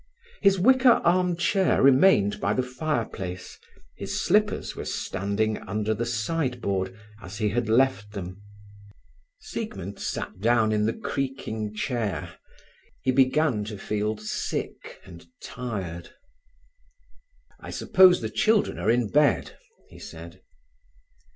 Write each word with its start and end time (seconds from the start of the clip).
His 0.41 0.57
wicker 0.57 0.99
arm 1.05 1.35
chair 1.35 1.79
remained 1.83 2.39
by 2.41 2.53
the 2.53 2.63
fireplace; 2.63 3.59
his 3.95 4.19
slippers 4.19 4.75
were 4.75 4.83
standing 4.85 5.59
under 5.69 5.93
the 5.93 6.07
sideboard, 6.07 6.97
as 7.21 7.37
he 7.37 7.49
had 7.49 7.69
left 7.69 8.13
them. 8.13 8.41
Siegmund 9.39 9.99
sat 9.99 10.39
down 10.39 10.71
in 10.71 10.87
the 10.87 10.93
creaking 10.93 11.75
chair; 11.75 12.39
he 13.03 13.11
began 13.11 13.63
to 13.65 13.77
feel 13.77 14.17
sick 14.17 14.99
and 15.05 15.27
tired. 15.39 16.09
"I 17.59 17.69
suppose 17.69 18.21
the 18.21 18.29
children 18.31 18.79
are 18.79 18.89
in 18.89 19.07
bed," 19.07 19.55
he 19.87 19.99
said. 19.99 20.41